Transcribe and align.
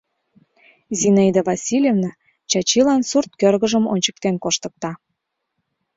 Зинаида 0.99 1.41
Васильевна 1.49 2.11
Чачилан 2.51 3.01
сурт 3.09 3.31
кӧргыжым 3.41 3.85
ончыктен 3.93 4.35
коштыкта. 4.43 4.91